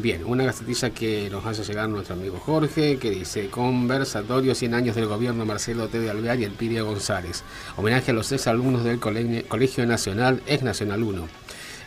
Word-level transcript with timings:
Bien, 0.00 0.24
una 0.24 0.44
gacetilla 0.44 0.90
que 0.90 1.28
nos 1.28 1.44
hace 1.44 1.64
llegar 1.64 1.88
nuestro 1.88 2.14
amigo 2.14 2.38
Jorge, 2.38 2.98
que 2.98 3.10
dice 3.10 3.50
Conversatorio 3.50 4.54
100 4.54 4.74
años 4.74 4.94
del 4.94 5.06
gobierno 5.06 5.44
Marcelo 5.44 5.88
T. 5.88 5.98
de 5.98 6.08
Alvear 6.08 6.38
y 6.38 6.44
Elpidio 6.44 6.86
González. 6.86 7.42
Homenaje 7.76 8.12
a 8.12 8.14
los 8.14 8.30
ex 8.30 8.46
alumnos 8.46 8.84
del 8.84 9.00
Colegio 9.00 9.86
Nacional, 9.86 10.40
ex 10.46 10.62
Nacional 10.62 11.02
1. 11.02 11.28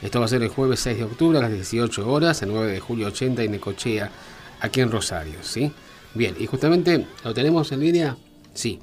Esto 0.02 0.20
va 0.20 0.26
a 0.26 0.28
ser 0.28 0.44
el 0.44 0.50
jueves 0.50 0.82
6 0.82 0.97
de 0.97 1.04
octubre 1.05 1.38
a 1.38 1.42
las 1.42 1.54
18 1.54 2.12
horas, 2.12 2.42
el 2.42 2.50
9 2.50 2.74
de 2.74 2.79
julio 2.82 3.08
80 3.08 3.44
en 3.44 3.52
Necochea, 3.52 4.12
aquí 4.60 4.82
en 4.82 4.92
Rosario, 4.92 5.36
¿sí? 5.42 5.72
Bien, 6.14 6.36
y 6.38 6.48
justamente 6.48 7.08
lo 7.24 7.34
tenemos 7.34 7.72
en 7.72 7.80
línea, 7.80 8.18
sí 8.54 8.82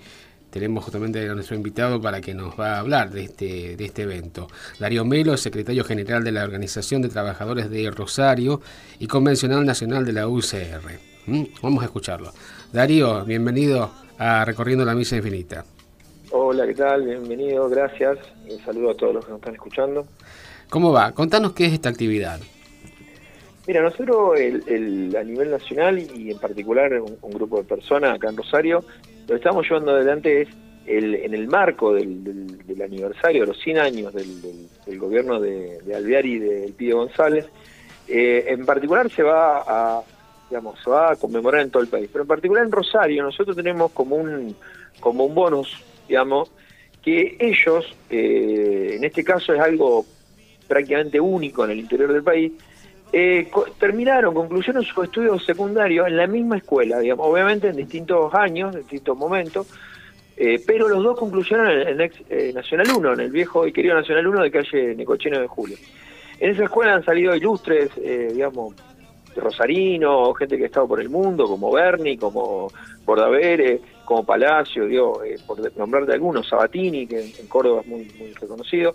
tenemos 0.59 0.82
justamente 0.82 1.29
a 1.29 1.34
nuestro 1.34 1.54
invitado 1.54 2.00
para 2.00 2.20
que 2.20 2.34
nos 2.34 2.58
va 2.58 2.75
a 2.75 2.79
hablar 2.80 3.11
de 3.11 3.22
este, 3.25 3.77
de 3.77 3.84
este 3.84 4.02
evento. 4.02 4.48
Darío 4.80 5.04
Melo, 5.04 5.36
secretario 5.36 5.84
general 5.84 6.25
de 6.25 6.32
la 6.32 6.43
Organización 6.43 7.00
de 7.00 7.08
Trabajadores 7.08 7.70
de 7.70 7.88
Rosario 7.93 8.61
y 8.98 9.07
convencional 9.07 9.64
nacional 9.64 10.04
de 10.04 10.12
la 10.12 10.26
UCR. 10.26 10.99
¿Mm? 11.26 11.44
Vamos 11.63 11.82
a 11.82 11.86
escucharlo. 11.86 12.32
Darío, 12.72 13.25
bienvenido 13.25 13.93
a 14.18 14.44
Recorriendo 14.44 14.85
la 14.85 14.96
Misa 14.96 15.16
Infinita. 15.16 15.64
Hola, 16.32 16.66
¿qué 16.66 16.75
tal? 16.75 17.04
Bienvenido, 17.04 17.68
gracias. 17.68 18.18
Un 18.50 18.58
saludo 18.64 18.90
a 18.90 18.96
todos 18.96 19.14
los 19.14 19.25
que 19.25 19.30
nos 19.30 19.38
están 19.38 19.54
escuchando. 19.54 20.07
¿Cómo 20.68 20.90
va? 20.90 21.13
Contanos 21.13 21.52
qué 21.52 21.66
es 21.66 21.72
esta 21.72 21.88
actividad. 21.88 22.40
Mira, 23.68 23.82
nosotros 23.82 24.40
el, 24.40 25.14
a 25.14 25.22
nivel 25.22 25.50
nacional 25.50 25.99
y 25.99 26.31
en 26.31 26.39
particular 26.39 26.90
un, 27.03 27.31
grupo 27.31 27.58
de 27.58 27.64
personas 27.64 28.17
acá 28.17 28.31
en 28.31 28.39
Rosario, 28.39 28.82
lo 29.21 29.27
que 29.27 29.35
estamos 29.35 29.68
llevando 29.68 29.91
adelante 29.91 30.41
es 30.41 30.49
el, 30.86 31.14
en 31.17 31.35
el 31.35 31.49
marco 31.49 31.93
del, 31.93 32.56
aniversario 32.83 33.42
de 33.42 33.48
los 33.48 33.61
100 33.61 33.78
años 33.78 34.14
del, 34.14 34.98
gobierno 34.98 35.39
de, 35.39 35.83
de, 35.83 35.94
Alvear 35.94 36.25
y 36.25 36.39
de 36.39 36.72
Pío 36.78 36.97
González. 36.97 37.44
Eh, 38.08 38.47
en 38.48 38.64
particular 38.64 39.11
se 39.11 39.22
va 39.22 39.58
a 39.58 40.03
digamos 40.48 40.83
se 40.83 40.89
va 40.89 41.12
a 41.12 41.16
conmemorar 41.16 41.61
en 41.61 41.70
todo 41.70 41.83
el 41.83 41.91
país, 41.91 42.08
pero 42.11 42.22
en 42.22 42.28
particular 42.28 42.64
en 42.64 42.72
Rosario 42.72 43.22
nosotros 43.22 43.55
tenemos 43.55 43.92
como 43.92 44.16
un 44.16 44.56
como 44.98 45.27
un 45.27 45.34
bonus, 45.34 45.77
digamos, 46.08 46.50
que 47.02 47.36
ellos, 47.39 47.84
eh, 48.08 48.94
en 48.96 49.05
este 49.05 49.22
caso 49.22 49.52
es 49.52 49.61
algo 49.61 50.06
prácticamente 50.66 51.20
único 51.20 51.66
en 51.66 51.72
el 51.72 51.80
interior 51.80 52.14
del 52.14 52.22
país, 52.22 52.52
eh, 53.12 53.51
terminaron, 53.78 54.34
concluyeron 54.34 54.84
sus 54.84 55.05
estudios 55.05 55.45
secundarios 55.45 56.06
en 56.09 56.17
la 56.17 56.27
misma 56.27 56.59
escuela, 56.59 56.98
digamos, 56.98 57.27
obviamente 57.27 57.69
en 57.69 57.77
distintos 57.77 58.34
años, 58.34 58.75
en 58.75 58.83
distintos 58.83 59.17
momentos, 59.17 59.67
eh, 60.37 60.62
pero 60.67 60.89
los 60.89 61.03
dos 61.03 61.19
concluyeron 61.19 61.70
en, 61.70 61.89
el 61.89 62.01
ex 62.03 62.23
eh, 62.29 62.53
Nacional 62.55 62.89
1, 62.95 63.12
en 63.14 63.20
el 63.20 63.31
viejo 63.31 63.67
y 63.67 63.73
querido 63.73 63.95
Nacional 63.95 64.27
1 64.27 64.42
de 64.42 64.51
calle 64.51 64.95
Necocheno 64.95 65.41
de 65.41 65.47
Julio. 65.47 65.77
En 66.39 66.51
esa 66.51 66.64
escuela 66.64 66.95
han 66.95 67.05
salido 67.05 67.34
ilustres, 67.34 67.91
digamos, 67.97 68.77
Rosarino, 69.34 70.33
gente 70.34 70.56
que 70.56 70.64
ha 70.64 70.67
estado 70.67 70.86
por 70.86 71.01
el 71.01 71.09
mundo, 71.09 71.48
como 71.48 71.73
Berni, 71.73 72.17
como 72.17 72.70
Bordavere, 73.05 73.81
como 74.05 74.25
Palacio, 74.25 74.86
digo, 74.86 75.20
por 75.47 75.77
nombrar 75.77 76.06
de 76.06 76.14
algunos, 76.14 76.48
Sabatini, 76.48 77.09
que 77.09 77.20
en, 77.20 77.47
Córdoba 77.48 77.81
es 77.81 77.89
muy 77.89 78.09
reconocido. 78.41 78.95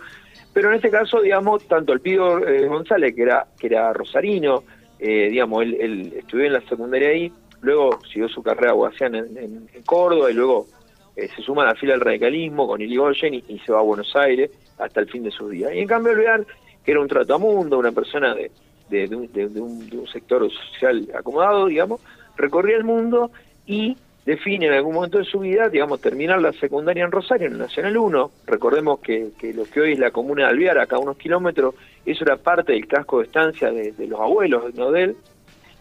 Pero 0.54 0.70
en 0.70 0.76
este 0.76 0.90
caso, 0.90 1.22
digamos, 1.22 1.68
tanto 1.68 1.94
el 1.94 2.00
Pío 2.00 2.48
eh, 2.48 2.68
González, 2.68 3.16
que 3.16 3.24
era, 3.24 3.48
que 3.60 3.68
era 3.68 3.92
rosarino, 3.92 4.64
eh, 5.00 5.30
digamos, 5.30 5.64
él, 5.64 6.14
estudió 6.16 6.46
en 6.46 6.54
la 6.54 6.62
secundaria 6.62 7.10
ahí, 7.10 7.32
luego 7.62 8.00
siguió 8.12 8.30
su 8.30 8.44
carrera 8.44 8.72
abogacía 8.72 9.08
en, 9.08 9.68
Córdoba 9.86 10.32
y 10.32 10.36
luego 10.36 10.68
eh, 11.16 11.28
se 11.36 11.42
suma 11.42 11.64
a 11.64 11.68
la 11.68 11.76
fila 11.76 11.94
del 11.94 12.02
radicalismo 12.02 12.68
con 12.68 12.82
Iligoyen 12.82 13.34
y, 13.34 13.44
y, 13.48 13.60
se 13.60 13.72
va 13.72 13.80
a 13.80 13.84
Buenos 13.84 14.16
Aires 14.16 14.52
hasta 14.78 15.00
el 15.00 15.10
fin 15.10 15.24
de 15.24 15.32
sus 15.32 15.50
días. 15.50 15.72
Y 15.74 15.80
en 15.80 15.88
cambio, 15.88 16.14
Alvear, 16.14 16.46
que 16.86 16.92
era 16.92 17.02
un 17.02 17.08
tratamundo, 17.08 17.80
una 17.80 17.92
persona 17.92 18.36
de, 18.36 18.52
de, 18.90 19.16
un, 19.16 19.32
de, 19.32 19.62
un, 19.62 20.08
sector 20.08 20.48
social 20.52 21.08
acomodado, 21.16 21.68
digamos, 21.68 22.02
recorría 22.36 22.78
el 22.78 22.84
mundo 22.84 23.32
y 23.66 23.98
define 24.26 24.68
en 24.68 24.74
algún 24.74 24.96
momento 24.96 25.18
de 25.18 25.26
su 25.26 25.40
vida, 25.40 25.70
digamos, 25.70 26.00
terminar 26.00 26.42
la 26.42 26.54
secundaria 26.54 27.04
en 27.04 27.12
Rosario, 27.12 27.48
en 27.48 27.54
el 27.54 27.60
Nacional 27.60 27.98
1. 27.98 28.32
Recordemos 28.48 29.00
que, 29.00 29.32
lo 29.54 29.66
que 29.66 29.82
hoy 29.82 29.94
es 29.94 30.00
la 30.00 30.12
comuna 30.12 30.44
de 30.44 30.50
Alvear, 30.50 30.80
acá 30.80 30.96
a 30.96 31.00
unos 31.00 31.18
kilómetros, 31.18 31.76
eso 32.06 32.24
era 32.24 32.38
parte 32.38 32.74
del 32.74 32.88
casco 32.88 33.20
de 33.20 33.26
estancia 33.26 33.72
de, 33.72 33.94
los 34.08 34.20
abuelos 34.20 34.74
de 34.74 35.04
él. 35.04 35.16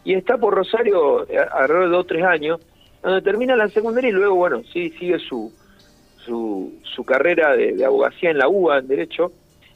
Y 0.04 0.14
está 0.14 0.36
por 0.36 0.54
Rosario 0.54 1.28
eh, 1.28 1.38
alrededor 1.38 1.84
de 1.84 1.90
dos 1.90 2.04
o 2.04 2.06
tres 2.06 2.24
años, 2.24 2.60
donde 3.02 3.22
termina 3.22 3.54
la 3.54 3.68
secundaria 3.68 4.10
y 4.10 4.12
luego, 4.12 4.34
bueno, 4.34 4.62
sí 4.72 4.90
sigue 4.90 5.18
su, 5.20 5.52
su, 6.24 6.72
su 6.82 7.04
carrera 7.04 7.56
de, 7.56 7.84
abogacía 7.84 8.30
en 8.30 8.38
la 8.38 8.48
UBA, 8.48 8.78
en 8.78 8.88
Derecho, 8.88 9.32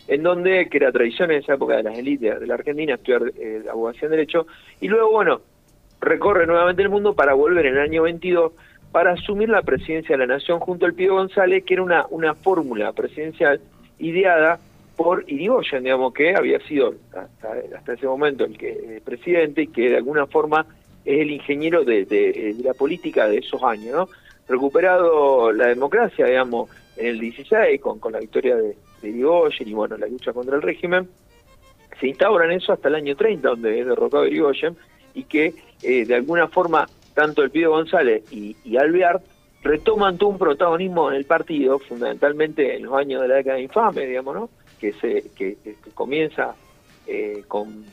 en 0.08 0.22
donde, 0.22 0.68
que 0.68 0.78
era 0.78 0.92
tradición 0.92 1.30
en 1.30 1.38
esa 1.38 1.54
época 1.54 1.76
de 1.76 1.84
las 1.84 1.98
élites 1.98 2.40
de 2.40 2.46
la 2.46 2.54
Argentina, 2.54 2.94
estudiar 2.94 3.32
eh, 3.38 3.62
abogacía 3.70 4.06
en 4.06 4.10
Derecho, 4.10 4.46
y 4.80 4.88
luego, 4.88 5.10
bueno, 5.10 5.40
recorre 6.00 6.46
nuevamente 6.46 6.82
el 6.82 6.88
mundo 6.88 7.14
para 7.14 7.34
volver 7.34 7.66
en 7.66 7.74
el 7.74 7.80
año 7.80 8.02
22 8.02 8.52
para 8.92 9.12
asumir 9.12 9.48
la 9.48 9.62
presidencia 9.62 10.16
de 10.16 10.26
la 10.26 10.34
Nación 10.34 10.58
junto 10.58 10.86
al 10.86 10.94
Pío 10.94 11.14
González, 11.14 11.64
que 11.64 11.74
era 11.74 11.82
una, 11.82 12.06
una 12.10 12.34
fórmula 12.34 12.92
presidencial 12.92 13.60
ideada 13.98 14.58
por 14.96 15.24
Irigoyen, 15.26 15.84
digamos, 15.84 16.14
que 16.14 16.34
había 16.34 16.58
sido 16.60 16.94
hasta, 17.12 17.92
ese 17.92 18.06
momento 18.06 18.44
el 18.44 18.56
que 18.56 19.02
presidente 19.04 19.62
y 19.62 19.66
que 19.66 19.90
de 19.90 19.96
alguna 19.98 20.26
forma 20.26 20.66
es 21.04 21.20
el 21.20 21.30
ingeniero 21.30 21.84
de, 21.84 22.56
la 22.64 22.72
política 22.72 23.28
de 23.28 23.38
esos 23.38 23.62
años, 23.62 23.94
¿no? 23.94 24.08
Recuperado 24.48 25.52
la 25.52 25.66
democracia, 25.66 26.24
digamos, 26.26 26.70
en 26.96 27.06
el 27.08 27.20
16, 27.20 27.80
con, 27.80 27.98
con 27.98 28.12
la 28.12 28.20
victoria 28.20 28.56
de, 28.56 28.76
de 29.02 29.08
Irigoyen 29.08 29.68
y, 29.68 29.74
bueno, 29.74 29.98
la 29.98 30.06
lucha 30.06 30.32
contra 30.32 30.56
el 30.56 30.62
régimen, 30.62 31.08
se 32.00 32.08
instaura 32.08 32.46
en 32.46 32.52
eso 32.52 32.72
hasta 32.72 32.88
el 32.88 32.94
año 32.94 33.16
30, 33.16 33.48
donde 33.48 33.80
es 33.80 33.86
derrocado 33.86 34.26
Irigoyen, 34.26 34.76
y 35.16 35.24
que 35.24 35.54
eh, 35.82 36.04
de 36.04 36.14
alguna 36.14 36.46
forma 36.46 36.86
tanto 37.14 37.42
el 37.42 37.50
Pío 37.50 37.70
González 37.70 38.22
y, 38.30 38.54
y, 38.64 38.76
Alvear 38.76 39.20
retoman 39.62 40.18
todo 40.18 40.30
un 40.30 40.38
protagonismo 40.38 41.10
en 41.10 41.16
el 41.16 41.24
partido, 41.24 41.78
fundamentalmente 41.78 42.76
en 42.76 42.84
los 42.84 42.94
años 42.94 43.22
de 43.22 43.28
la 43.28 43.36
década 43.36 43.58
infame, 43.58 44.06
digamos, 44.06 44.34
¿no? 44.34 44.50
que, 44.78 44.92
se, 44.92 45.24
que, 45.34 45.56
comienza 45.94 46.54
eh, 47.06 47.42
con, 47.48 47.84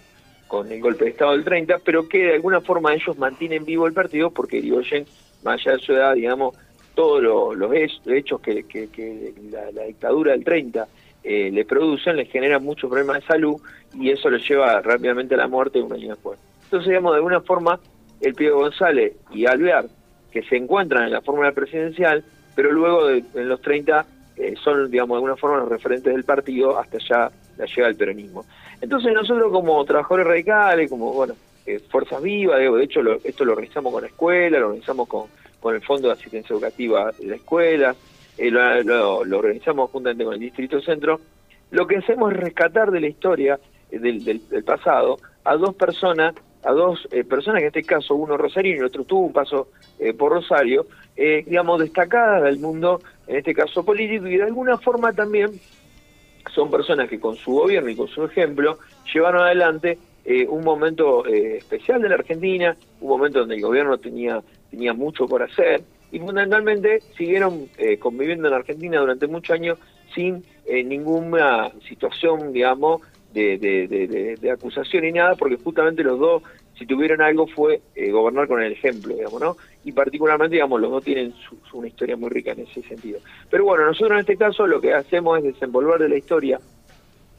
con 0.48 0.70
el 0.72 0.82
golpe 0.82 1.06
de 1.06 1.12
Estado 1.12 1.32
del 1.32 1.46
30, 1.46 1.80
pero 1.80 2.08
que 2.08 2.26
de 2.26 2.34
alguna 2.34 2.60
forma 2.60 2.94
ellos 2.94 3.18
mantienen 3.18 3.64
vivo 3.64 3.88
el 3.88 3.94
partido 3.94 4.30
porque 4.30 4.58
Irigoyen, 4.58 5.06
más 5.44 5.62
allá 5.62 5.78
de 5.78 5.84
su 5.84 5.94
edad, 5.94 6.14
digamos, 6.14 6.56
todos 6.94 7.56
los 7.56 7.74
hechos 7.74 8.42
que, 8.42 8.64
que, 8.66 9.34
la, 9.50 9.86
dictadura 9.86 10.34
del 10.34 10.44
30 10.44 10.88
eh, 11.24 11.50
le 11.52 11.66
producen, 11.66 12.18
le 12.18 12.26
generan 12.26 12.64
muchos 12.64 12.90
problemas 12.90 13.22
de 13.22 13.28
salud 13.28 13.56
y 13.96 14.12
eso 14.12 14.30
lo 14.30 14.38
lleva 14.38 14.82
rápidamente 14.82 15.34
a 15.36 15.38
la 15.38 15.48
muerte 15.48 15.82
un 15.82 15.94
año 15.94 16.10
después. 16.10 16.38
Entonces, 16.74 16.90
digamos, 16.90 17.12
de 17.12 17.18
alguna 17.18 17.40
forma, 17.42 17.80
el 18.20 18.34
Pío 18.34 18.58
González 18.58 19.14
y 19.30 19.46
Alvear, 19.46 19.86
que 20.32 20.42
se 20.42 20.58
encuentran 20.58 21.04
en 21.04 21.12
la 21.12 21.22
fórmula 21.22 21.52
presidencial, 21.52 22.24
pero 22.56 22.72
luego 22.72 23.12
en 23.12 23.48
los 23.48 23.62
30 23.62 24.04
eh, 24.38 24.56
son, 24.64 24.90
digamos, 24.90 25.14
de 25.14 25.18
alguna 25.18 25.36
forma 25.36 25.58
los 25.58 25.70
referentes 25.70 26.12
del 26.12 26.24
partido 26.24 26.80
hasta 26.80 26.98
ya 26.98 27.32
la 27.58 27.66
llega 27.68 27.86
al 27.86 27.96
peronismo. 27.96 28.44
Entonces 28.82 29.14
nosotros 29.14 29.52
como 29.52 29.86
trabajadores 29.86 30.26
radicales, 30.26 30.90
como, 30.90 31.14
bueno, 31.14 31.36
eh, 31.68 31.78
Fuerzas 31.92 32.24
Vivas, 32.24 32.58
de 32.58 32.84
hecho 32.84 33.02
esto 33.24 33.46
lo 33.46 33.52
organizamos 33.52 33.94
con 33.94 34.02
la 34.02 34.08
escuela, 34.08 34.58
lo 34.58 34.70
organizamos 34.70 35.08
con, 35.08 35.28
con 35.60 35.76
el 35.76 35.82
Fondo 35.84 36.08
de 36.08 36.16
Asistencia 36.16 36.56
Educativa 36.56 37.12
de 37.20 37.28
la 37.28 37.36
escuela, 37.36 37.96
eh, 38.40 38.50
lo, 38.50 39.20
organizamos 39.20 39.92
juntamente 39.92 40.24
con 40.24 40.34
el 40.34 40.40
Distrito 40.40 40.82
Centro, 40.82 41.20
lo 41.70 41.86
que 41.86 41.98
hacemos 41.98 42.32
es 42.34 42.40
rescatar 42.40 42.90
de 42.90 43.00
la 43.00 43.08
historia 43.10 43.60
del, 43.92 44.24
del 44.24 44.64
pasado 44.64 45.20
a 45.44 45.56
dos 45.56 45.76
personas 45.76 46.34
a 46.64 46.72
dos 46.72 47.08
eh, 47.12 47.24
personas, 47.24 47.60
que 47.60 47.66
en 47.66 47.68
este 47.68 47.84
caso 47.84 48.16
uno 48.16 48.38
rosarino 48.38 48.76
y 48.76 48.80
el 48.80 48.86
otro 48.86 49.04
tuvo 49.04 49.28
un 49.28 49.34
paso 49.34 49.70
eh, 50.00 50.14
por 50.14 50.32
Rosario, 50.32 50.88
eh, 51.16 51.44
digamos, 51.46 51.80
destacadas 51.80 52.44
del 52.44 52.60
mundo, 52.60 53.02
en 53.28 53.38
este 53.38 53.54
caso 53.54 53.84
político, 53.84 54.28
y 54.28 54.38
de 54.38 54.44
alguna 54.44 54.78
forma 54.78 55.14
también 55.14 55.52
son 56.54 56.70
personas 56.70 57.10
que 57.10 57.20
con 57.20 57.36
su 57.36 57.52
gobierno 57.52 57.90
y 57.90 57.96
con 57.96 58.08
su 58.08 58.24
ejemplo 58.26 58.78
llevaron 59.14 59.42
adelante 59.42 59.98
un 60.48 60.64
momento 60.64 61.26
especial 61.26 62.02
de 62.02 62.08
la 62.08 62.16
Argentina, 62.16 62.78
un 63.02 63.10
momento 63.10 63.40
donde 63.40 63.56
el 63.56 63.62
gobierno 63.62 63.98
tenía, 63.98 64.42
tenía 64.72 64.94
mucho 64.94 65.28
por 65.28 65.44
hacer, 65.44 65.82
y 66.14 66.20
fundamentalmente 66.20 67.02
siguieron 67.18 67.68
conviviendo 68.00 68.48
en 68.48 68.54
Argentina 68.54 69.00
durante 69.02 69.28
muchos 69.28 69.54
años 69.54 69.80
sin 70.16 70.46
ninguna 70.66 71.72
situación, 71.90 72.54
digamos, 72.54 73.02
de, 73.34 74.38
de, 74.40 74.52
acusación 74.52 75.06
y 75.06 75.12
nada, 75.12 75.36
porque 75.36 75.58
justamente 75.58 76.04
los 76.04 76.20
dos, 76.20 76.44
si 76.78 76.86
tuvieron 76.86 77.22
algo, 77.22 77.48
fue 77.48 77.82
eh, 77.96 78.12
gobernar 78.12 78.48
con 78.48 78.62
el 78.62 78.72
ejemplo, 78.72 79.16
digamos, 79.16 79.42
¿no? 79.42 79.58
Y 79.84 79.92
particularmente, 79.92 80.56
digamos, 80.56 80.82
los 80.82 80.92
dos 80.92 81.04
tienen 81.04 81.34
una 81.74 81.88
historia 81.88 82.16
muy 82.16 82.30
rica 82.30 82.52
en 82.52 82.62
ese 82.62 82.82
sentido. 82.82 83.20
Pero 83.50 83.66
bueno, 83.66 83.86
nosotros 83.86 84.14
en 84.14 84.20
este 84.20 84.38
caso 84.38 84.66
lo 84.66 84.82
que 84.82 84.94
hacemos 84.94 85.38
es 85.38 85.44
desenvolver 85.44 86.00
de 86.00 86.10
la 86.10 86.18
historia 86.18 86.60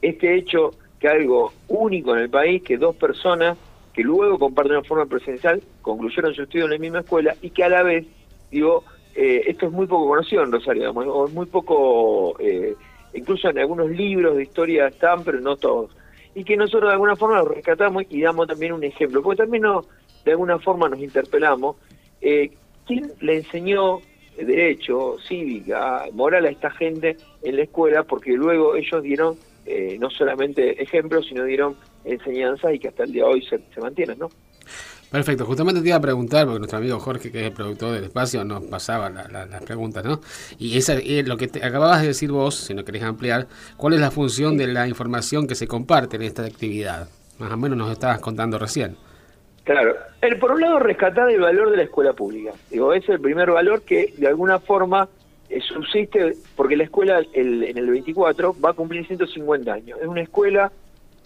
este 0.02 0.36
hecho 0.36 0.72
que 1.00 1.08
algo 1.08 1.52
único 1.68 2.14
en 2.14 2.22
el 2.22 2.30
país, 2.30 2.62
que 2.62 2.76
dos 2.76 2.94
personas 2.96 3.56
que 3.92 4.02
luego 4.02 4.38
comparten 4.38 4.76
una 4.76 4.84
forma 4.84 5.06
presidencial 5.06 5.62
concluyeron 5.80 6.34
su 6.34 6.42
estudio 6.42 6.64
en 6.64 6.72
la 6.72 6.78
misma 6.78 7.00
escuela 7.00 7.34
y 7.40 7.50
que 7.50 7.64
a 7.64 7.68
la 7.68 7.82
vez, 7.82 8.06
digo, 8.50 8.84
eh, 9.14 9.42
esto 9.46 9.66
es 9.66 9.72
muy 9.72 9.86
poco 9.86 10.08
conocido 10.08 10.42
en 10.42 10.52
Rosario, 10.52 10.82
digamos, 10.82 11.06
o 11.06 11.26
es 11.26 11.32
muy 11.32 11.46
poco... 11.46 12.36
Eh, 12.40 12.74
incluso 13.14 13.48
en 13.48 13.58
algunos 13.58 13.88
libros 13.90 14.36
de 14.36 14.42
historia 14.42 14.88
están, 14.88 15.22
pero 15.22 15.40
no 15.40 15.56
todos. 15.56 15.93
Y 16.34 16.44
que 16.44 16.56
nosotros 16.56 16.88
de 16.88 16.94
alguna 16.94 17.16
forma 17.16 17.38
lo 17.38 17.46
rescatamos 17.46 18.04
y 18.10 18.20
damos 18.20 18.46
también 18.46 18.72
un 18.72 18.84
ejemplo, 18.84 19.22
porque 19.22 19.42
también 19.42 19.62
no, 19.62 19.84
de 20.24 20.32
alguna 20.32 20.58
forma 20.58 20.88
nos 20.88 21.00
interpelamos. 21.00 21.76
Eh, 22.20 22.50
¿Quién 22.86 23.12
le 23.20 23.36
enseñó 23.36 24.00
derecho, 24.36 25.16
cívica, 25.26 26.06
moral 26.12 26.46
a 26.46 26.50
esta 26.50 26.70
gente 26.70 27.16
en 27.42 27.56
la 27.56 27.62
escuela? 27.62 28.02
Porque 28.02 28.32
luego 28.32 28.74
ellos 28.76 29.02
dieron 29.02 29.36
eh, 29.66 29.96
no 29.98 30.10
solamente 30.10 30.82
ejemplos, 30.82 31.26
sino 31.26 31.44
dieron 31.44 31.76
enseñanzas 32.04 32.74
y 32.74 32.78
que 32.78 32.88
hasta 32.88 33.04
el 33.04 33.12
día 33.12 33.24
de 33.24 33.30
hoy 33.30 33.42
se, 33.46 33.60
se 33.72 33.80
mantienen, 33.80 34.18
¿no? 34.18 34.28
Perfecto, 35.14 35.46
justamente 35.46 35.80
te 35.80 35.86
iba 35.86 35.96
a 35.96 36.00
preguntar, 36.00 36.44
porque 36.44 36.58
nuestro 36.58 36.78
amigo 36.78 36.98
Jorge, 36.98 37.30
que 37.30 37.38
es 37.38 37.46
el 37.46 37.52
productor 37.52 37.92
del 37.92 38.02
espacio, 38.02 38.42
nos 38.44 38.64
pasaba 38.64 39.08
las 39.08 39.62
preguntas, 39.62 40.04
¿no? 40.04 40.20
Y 40.58 40.76
esa, 40.76 40.94
es 40.94 41.28
lo 41.28 41.36
que 41.36 41.46
te, 41.46 41.64
acababas 41.64 42.00
de 42.00 42.08
decir 42.08 42.32
vos, 42.32 42.56
si 42.56 42.74
no 42.74 42.84
querés 42.84 43.04
ampliar, 43.04 43.46
¿cuál 43.76 43.94
es 43.94 44.00
la 44.00 44.10
función 44.10 44.56
de 44.56 44.66
la 44.66 44.88
información 44.88 45.46
que 45.46 45.54
se 45.54 45.68
comparte 45.68 46.16
en 46.16 46.22
esta 46.22 46.44
actividad? 46.44 47.08
Más 47.38 47.52
o 47.52 47.56
menos 47.56 47.78
nos 47.78 47.92
estabas 47.92 48.18
contando 48.18 48.58
recién. 48.58 48.96
Claro, 49.62 49.94
el, 50.20 50.36
por 50.40 50.50
un 50.50 50.62
lado 50.62 50.80
rescatar 50.80 51.30
el 51.30 51.42
valor 51.42 51.70
de 51.70 51.76
la 51.76 51.82
escuela 51.84 52.12
pública. 52.12 52.50
Digo, 52.68 52.92
es 52.92 53.08
el 53.08 53.20
primer 53.20 53.52
valor 53.52 53.82
que 53.82 54.12
de 54.18 54.26
alguna 54.26 54.58
forma 54.58 55.08
eh, 55.48 55.60
subsiste, 55.60 56.34
porque 56.56 56.76
la 56.76 56.82
escuela 56.82 57.22
en 57.34 57.78
el 57.78 57.88
24 57.88 58.56
va 58.60 58.70
a 58.70 58.72
cumplir 58.72 59.06
150 59.06 59.72
años. 59.72 59.96
Es 60.02 60.08
una 60.08 60.22
escuela, 60.22 60.72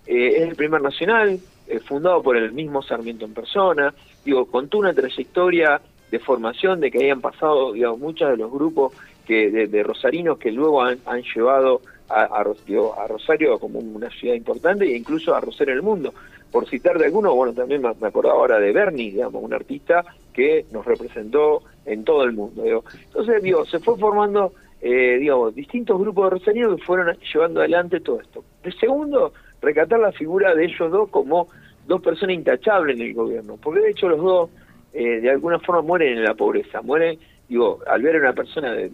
eh, 0.07 0.35
es 0.37 0.43
el 0.47 0.57
primer 0.57 0.83
nacional, 0.83 1.41
eh, 1.69 1.81
fundado 1.81 2.23
por 2.23 2.37
el 2.37 2.53
mismo 2.53 2.83
Sarmiento 2.83 3.25
en 3.25 3.35
persona, 3.35 3.95
digo, 4.25 4.47
contó 4.47 4.79
una 4.79 4.95
trayectoria 4.95 5.81
de 6.11 6.19
formación 6.19 6.81
de 6.81 6.91
que 6.91 7.05
hayan 7.05 7.21
pasado, 7.21 7.73
digamos, 7.73 7.99
muchos 7.99 8.31
de 8.31 8.37
los 8.37 8.51
grupos 8.51 8.93
que 9.27 9.51
de, 9.51 9.83
rosarinos 9.83 10.39
que 10.39 10.51
luego 10.51 10.83
han, 10.83 10.99
llevado 11.35 11.83
a, 12.09 12.23
a, 12.23 12.41
a, 12.41 13.07
Rosario 13.07 13.59
como 13.59 13.79
una 13.79 14.09
ciudad 14.09 14.35
importante 14.35 14.87
e 14.87 14.97
incluso 14.97 15.35
a 15.35 15.41
Rosario 15.41 15.73
en 15.73 15.79
el 15.79 15.85
mundo. 15.85 16.15
Por 16.51 16.67
citar 16.67 16.99
de 16.99 17.05
algunos, 17.05 17.35
bueno, 17.35 17.53
también 17.53 17.83
me, 17.83 18.09
acuerdo 18.09 18.31
ahora 18.31 18.59
de 18.59 18.73
Bernie, 18.73 19.13
digamos, 19.13 19.43
un 19.43 19.53
artista 19.53 20.03
que 20.33 20.65
nos 20.73 20.87
representó 20.87 21.63
en 21.85 22.05
todo 22.05 22.25
el 22.25 22.33
mundo. 22.33 22.63
Digo. 22.63 22.85
Entonces, 23.05 23.43
digo, 23.43 23.67
se 23.67 23.79
fue 23.81 23.99
formando, 23.99 24.55
eh, 24.81 25.19
digamos, 25.21 25.55
distintos 25.55 26.01
grupos 26.01 26.25
de 26.25 26.31
rosarinos 26.31 26.77
que 26.77 26.87
fueron 26.87 27.19
llevando 27.19 27.61
adelante 27.61 28.01
todo 28.01 28.23
esto. 28.23 28.43
El 28.63 28.73
segundo, 28.79 29.35
recatar 29.61 30.01
la 30.01 30.13
figura 30.13 30.55
de 30.55 30.65
ellos 30.65 30.91
dos 30.91 31.11
como 31.11 31.49
dos 31.89 32.01
personas 32.03 32.37
intachables 32.37 32.97
en 32.97 33.07
el 33.07 33.15
gobierno, 33.15 33.59
porque 33.61 33.81
de 33.81 33.91
hecho 33.91 34.09
los 34.09 34.23
dos 34.23 34.51
eh, 34.93 35.21
de 35.21 35.31
alguna 35.31 35.59
forma 35.59 35.83
mueren 35.83 36.19
en 36.19 36.25
la 36.25 36.35
pobreza, 36.35 36.81
mueren, 36.83 37.19
digo, 37.49 37.81
al 37.87 38.03
ver 38.03 38.17
a 38.17 38.21
una 38.21 38.33
persona 38.33 38.73
de, 38.73 38.87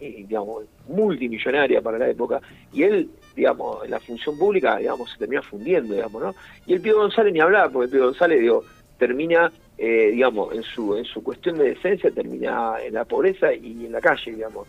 eh, 0.00 0.24
digamos, 0.28 0.64
multimillonaria 0.88 1.80
para 1.80 1.98
la 1.98 2.08
época, 2.08 2.40
y 2.72 2.82
él, 2.82 3.08
digamos, 3.34 3.84
en 3.84 3.92
la 3.92 4.00
función 4.00 4.36
pública, 4.36 4.78
digamos, 4.78 5.10
se 5.10 5.18
termina 5.18 5.42
fundiendo, 5.42 5.94
digamos, 5.94 6.22
¿no? 6.22 6.34
Y 6.66 6.74
el 6.74 6.80
Pío 6.80 6.96
González 6.96 7.32
ni 7.32 7.40
hablar, 7.40 7.70
porque 7.70 7.86
el 7.86 7.90
Pío 7.92 8.04
González, 8.04 8.40
digo, 8.40 8.64
termina, 8.98 9.52
eh, 9.78 10.10
digamos, 10.12 10.54
en 10.54 10.62
su 10.62 10.96
en 10.96 11.04
su 11.04 11.22
cuestión 11.22 11.58
de 11.58 11.70
decencia, 11.70 12.10
termina 12.10 12.74
en 12.84 12.94
la 12.94 13.04
pobreza 13.04 13.54
y 13.54 13.86
en 13.86 13.92
la 13.92 14.00
calle, 14.00 14.32
digamos. 14.32 14.66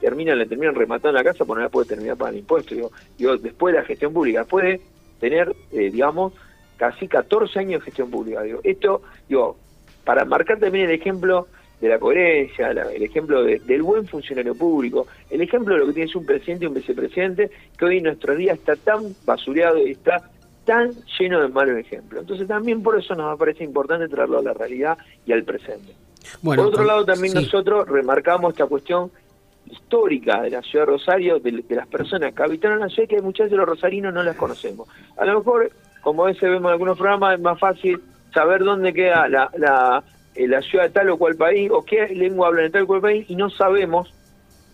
termina, 0.00 0.34
le 0.34 0.46
terminan 0.46 0.74
rematando 0.74 1.12
la 1.12 1.24
casa 1.24 1.44
porque 1.44 1.60
no 1.60 1.64
la 1.64 1.70
puede 1.70 1.88
terminar 1.88 2.16
pagando 2.16 2.40
impuestos, 2.40 2.76
digo, 2.76 2.90
digo, 3.16 3.36
después 3.36 3.74
de 3.74 3.80
la 3.80 3.86
gestión 3.86 4.12
pública, 4.12 4.44
puede 4.44 4.80
tener, 5.18 5.54
digamos, 5.70 6.34
casi 6.78 7.06
14 7.06 7.58
años 7.58 7.80
de 7.80 7.84
gestión 7.86 8.10
pública. 8.10 8.42
Digo, 8.42 8.60
esto, 8.64 9.02
digo, 9.28 9.56
para 10.04 10.24
marcar 10.24 10.58
también 10.58 10.86
el 10.86 10.92
ejemplo 10.92 11.48
de 11.80 11.88
la 11.88 11.98
coherencia, 11.98 12.70
el 12.70 13.02
ejemplo 13.02 13.42
del 13.42 13.82
buen 13.82 14.06
funcionario 14.06 14.54
público, 14.54 15.06
el 15.30 15.42
ejemplo 15.42 15.74
de 15.74 15.80
lo 15.80 15.86
que 15.88 15.92
tiene 15.92 16.10
un 16.14 16.26
presidente 16.26 16.64
y 16.64 16.68
un 16.68 16.74
vicepresidente, 16.74 17.50
que 17.76 17.84
hoy 17.84 17.98
en 17.98 18.04
nuestro 18.04 18.34
día 18.34 18.54
está 18.54 18.74
tan 18.74 19.14
basureado 19.24 19.78
y 19.86 19.92
está 19.92 20.30
tan 20.64 20.90
lleno 21.18 21.40
de 21.40 21.48
malos 21.48 21.78
ejemplos. 21.78 22.22
Entonces 22.22 22.48
también 22.48 22.82
por 22.82 22.98
eso 22.98 23.14
nos 23.14 23.38
parece 23.38 23.64
importante 23.64 24.08
traerlo 24.08 24.38
a 24.38 24.42
la 24.42 24.54
realidad 24.54 24.98
y 25.24 25.32
al 25.32 25.44
presente. 25.44 25.94
por 26.42 26.58
otro 26.58 26.84
lado, 26.84 27.04
también 27.04 27.34
nosotros 27.34 27.88
remarcamos 27.88 28.52
esta 28.52 28.66
cuestión 28.66 29.10
histórica 29.70 30.42
de 30.42 30.50
la 30.50 30.62
ciudad 30.62 30.86
de 30.86 30.92
Rosario, 30.92 31.38
de, 31.38 31.64
las 31.68 31.86
personas 31.86 32.34
que 32.34 32.42
habitaron 32.42 32.80
la 32.80 32.88
ciudad, 32.88 33.08
que 33.08 33.22
muchas 33.22 33.50
de 33.50 33.56
los 33.56 33.68
rosarinos 33.68 34.12
no 34.12 34.22
las 34.22 34.36
conocemos. 34.36 34.88
A 35.16 35.24
lo 35.24 35.38
mejor 35.38 35.70
como 36.02 36.24
a 36.24 36.28
veces 36.28 36.42
vemos 36.42 36.68
en 36.68 36.72
algunos 36.72 36.98
programas, 36.98 37.34
es 37.34 37.40
más 37.40 37.58
fácil 37.58 38.00
saber 38.32 38.64
dónde 38.64 38.92
queda 38.92 39.28
la, 39.28 39.50
la, 39.56 40.04
eh, 40.34 40.46
la 40.46 40.62
ciudad 40.62 40.84
de 40.84 40.90
tal 40.90 41.10
o 41.10 41.18
cual 41.18 41.36
país 41.36 41.70
o 41.72 41.84
qué 41.84 42.08
lengua 42.08 42.48
hablan 42.48 42.66
en 42.66 42.72
tal 42.72 42.82
o 42.82 42.86
cual 42.86 43.00
país 43.00 43.26
y 43.28 43.36
no 43.36 43.50
sabemos 43.50 44.12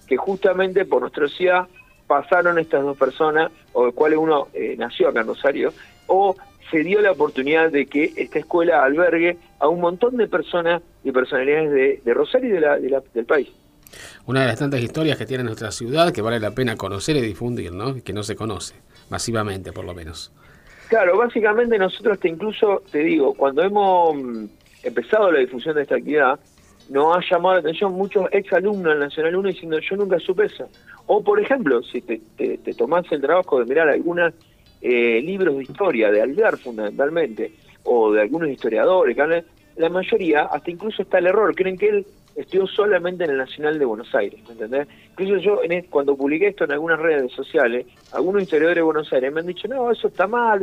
que 0.07 0.17
justamente 0.17 0.85
por 0.85 1.01
nuestra 1.01 1.29
ciudad 1.29 1.67
pasaron 2.07 2.59
estas 2.59 2.83
dos 2.83 2.97
personas, 2.97 3.51
o 3.73 3.87
de 3.87 3.93
cuales 3.93 4.19
uno 4.19 4.49
eh, 4.53 4.77
nació 4.79 5.09
acá 5.09 5.21
en 5.21 5.29
Rosario, 5.29 5.73
o 6.07 6.37
se 6.71 6.79
dio 6.79 7.01
la 7.01 7.13
oportunidad 7.13 7.71
de 7.71 7.87
que 7.87 8.13
esta 8.17 8.39
escuela 8.39 8.85
albergue 8.85 9.39
a 9.59 9.69
un 9.69 9.81
montón 9.81 10.17
de 10.17 10.27
personas 10.27 10.83
y 11.03 11.13
personalidades 11.13 12.03
de, 12.05 12.15
Rosario 12.15 12.51
y 12.51 12.53
de 12.53 12.61
la, 12.61 12.79
del 12.79 13.25
país. 13.27 13.49
Una 14.27 14.41
de 14.41 14.49
las 14.49 14.59
tantas 14.59 14.81
historias 14.81 15.17
que 15.17 15.27
tiene 15.27 15.45
nuestra 15.45 15.71
ciudad 15.71 16.13
que 16.13 16.23
vale 16.23 16.41
la 16.41 16.51
pena 16.51 16.77
conocer 16.77 17.17
y 17.17 17.21
difundir, 17.21 17.73
¿no? 17.73 17.95
Que 18.03 18.13
no 18.13 18.23
se 18.23 18.35
conoce, 18.35 18.75
masivamente 19.09 19.73
por 19.73 19.85
lo 19.85 19.95
menos. 19.95 20.33
Claro, 20.89 21.17
básicamente 21.17 21.79
nosotros 21.79 22.19
te 22.19 22.29
incluso, 22.29 22.83
te 22.91 22.99
digo, 22.99 23.35
cuando 23.35 23.63
hemos 23.63 24.15
mm, 24.17 24.45
empezado 24.83 25.33
la 25.33 25.41
difusión 25.41 25.75
de 25.75 25.83
esta 25.83 25.97
actividad, 25.97 26.39
nos 26.91 27.17
ha 27.17 27.21
llamado 27.31 27.55
la 27.55 27.61
atención 27.61 27.93
muchos 27.93 28.27
ex 28.31 28.53
alumnos 28.53 28.93
del 28.93 28.99
Nacional 28.99 29.37
1 29.37 29.49
diciendo 29.49 29.79
yo 29.79 29.97
nunca 29.97 30.19
supe 30.19 30.45
eso. 30.45 30.69
O 31.07 31.23
por 31.23 31.41
ejemplo, 31.41 31.83
si 31.83 32.03
te, 32.03 32.21
te, 32.37 32.59
tomás 32.75 33.11
el 33.11 33.21
trabajo 33.21 33.59
de 33.59 33.67
mirar 33.67 33.89
algunos 33.89 34.35
eh, 34.83 35.21
libros 35.23 35.57
de 35.57 35.63
historia, 35.63 36.11
de 36.11 36.21
Alvear 36.21 36.59
fundamentalmente, 36.59 37.53
o 37.85 38.13
de 38.13 38.23
algunos 38.23 38.49
historiadores, 38.49 39.17
la 39.77 39.89
mayoría, 39.89 40.43
hasta 40.45 40.71
incluso 40.71 41.03
está 41.03 41.19
el 41.19 41.27
error, 41.27 41.55
creen 41.55 41.77
que 41.77 41.89
él 41.89 42.07
estudió 42.37 42.67
solamente 42.67 43.25
en 43.25 43.31
el 43.31 43.39
Nacional 43.39 43.79
de 43.79 43.85
Buenos 43.85 44.15
Aires, 44.15 44.41
¿me 44.47 44.53
entendés? 44.53 44.89
Incluso 45.11 45.37
yo, 45.39 45.61
en, 45.63 45.83
cuando 45.85 46.17
publiqué 46.17 46.49
esto 46.49 46.65
en 46.65 46.73
algunas 46.73 46.99
redes 46.99 47.33
sociales, 47.33 47.87
algunos 48.13 48.43
historiadores 48.43 48.77
de 48.77 48.83
Buenos 48.83 49.13
Aires 49.13 49.33
me 49.33 49.41
han 49.41 49.47
dicho, 49.47 49.69
no, 49.69 49.91
eso 49.91 50.09
está 50.09 50.27
mal, 50.27 50.61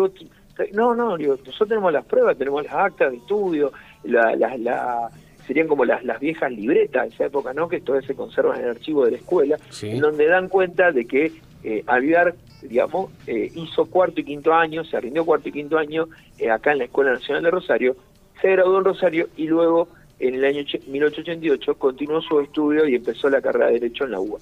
no, 0.74 0.96
no, 0.96 1.18
digo, 1.18 1.36
nosotros 1.38 1.70
tenemos 1.70 1.94
las 1.94 2.06
pruebas, 2.06 2.38
tenemos 2.38 2.64
las 2.64 2.74
actas 2.74 3.12
de 3.12 3.18
estudio, 3.18 3.72
la, 4.04 4.36
la, 4.36 5.10
serían 5.48 5.68
como 5.68 5.86
las, 5.86 6.04
las 6.04 6.20
viejas 6.20 6.52
libretas 6.52 7.04
de 7.04 7.16
esa 7.16 7.26
época, 7.26 7.54
¿no? 7.54 7.68
Que 7.68 7.82
todavía 7.82 8.08
se 8.08 8.16
conservan 8.16 8.60
en 8.60 8.66
el 8.66 8.72
archivo 8.72 9.06
de 9.06 9.12
la 9.12 9.18
escuela, 9.18 9.58
en 9.82 10.00
donde 10.00 10.28
dan 10.28 10.50
cuenta 10.50 10.92
de 10.92 11.06
que 11.06 11.32
eh, 11.64 11.84
Alviar, 11.88 12.36
digamos, 12.62 13.12
eh, 13.28 13.52
hizo 13.56 13.86
cuarto 13.86 14.22
y 14.22 14.24
quinto 14.24 14.54
año, 14.54 14.84
se 14.84 15.00
rindió 15.00 15.26
cuarto 15.26 15.50
y 15.50 15.52
quinto 15.52 15.78
año 15.78 16.08
eh, 16.40 16.50
acá 16.50 16.72
en 16.72 16.80
la 16.80 16.84
Escuela 16.86 17.14
Nacional 17.14 17.44
de 17.44 17.52
Rosario, 17.52 17.96
se 18.42 18.50
graduó 18.50 18.80
en 18.80 18.86
Rosario 18.86 19.30
y 19.38 19.48
luego 19.48 19.88
en 20.22 20.36
el 20.36 20.46
año 20.46 20.64
1888 20.88 21.76
continuó 21.76 22.22
su 22.22 22.40
estudio 22.40 22.88
y 22.88 22.96
empezó 22.96 23.30
la 23.30 23.42
carrera 23.42 23.68
de 23.68 23.74
Derecho 23.74 24.06
en 24.06 24.12
la 24.12 24.20
UBA. 24.20 24.40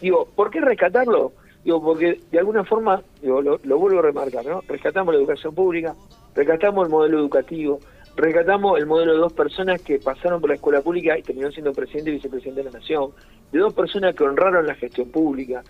Digo, 0.00 0.28
¿por 0.34 0.50
qué 0.50 0.60
rescatarlo? 0.60 1.32
Digo, 1.64 1.82
porque 1.82 2.20
de 2.30 2.38
alguna 2.38 2.64
forma, 2.64 3.02
digo, 3.20 3.42
lo, 3.42 3.58
vuelvo 3.78 3.98
a 3.98 4.02
remarcar, 4.02 4.46
¿no? 4.46 4.62
Rescatamos 4.68 5.12
la 5.12 5.20
educación 5.20 5.54
pública, 5.54 5.94
rescatamos 6.34 6.86
el 6.86 6.90
modelo 6.90 7.18
educativo, 7.18 7.80
rescatamos 8.16 8.78
el 8.78 8.86
modelo 8.86 9.12
de 9.12 9.18
dos 9.18 9.32
personas 9.32 9.82
que 9.82 9.98
pasaron 9.98 10.40
por 10.40 10.50
la 10.50 10.56
escuela 10.56 10.80
pública 10.80 11.18
y 11.18 11.22
terminaron 11.22 11.52
siendo 11.52 11.72
presidente 11.72 12.10
y 12.10 12.14
vicepresidente 12.14 12.62
de 12.62 12.70
la 12.70 12.78
nación, 12.78 13.10
de 13.50 13.58
dos 13.58 13.74
personas 13.74 14.14
que 14.14 14.22
honraron 14.22 14.66
la 14.66 14.74
gestión 14.76 15.10
pública, 15.10 15.62